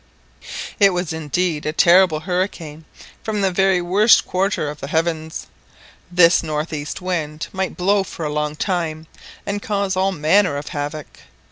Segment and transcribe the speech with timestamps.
[0.79, 2.85] It was indeed a terrible hurricane
[3.21, 5.45] from the very worst quarter of the heavens.
[6.11, 9.05] This north east wind might blow for a long time
[9.45, 11.05] and cause all manner of havoc.